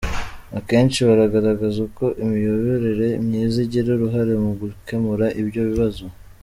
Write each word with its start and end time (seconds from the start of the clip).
Akenshi 0.59 0.99
bagaragaza 1.07 1.77
uko 1.87 2.05
imiyoborere 2.23 3.07
myiza 3.25 3.57
igira 3.65 3.87
uruhare 3.91 4.33
mu 4.43 4.51
gukemura 4.61 5.25
ibyo 5.41 5.61
bibazo. 5.69 6.05